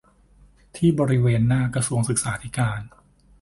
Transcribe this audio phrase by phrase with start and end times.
[0.75, 2.81] ที่บริเวณหน้ากระทรวงศึกษาธิการ